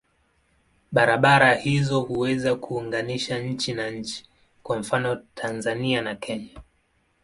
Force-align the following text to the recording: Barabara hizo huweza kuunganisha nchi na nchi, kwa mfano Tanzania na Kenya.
Barabara 0.91 1.53
hizo 1.59 1.99
huweza 2.01 2.55
kuunganisha 2.55 3.39
nchi 3.39 3.73
na 3.73 3.89
nchi, 3.91 4.29
kwa 4.63 4.77
mfano 4.79 5.15
Tanzania 5.15 6.01
na 6.01 6.15
Kenya. 6.15 6.59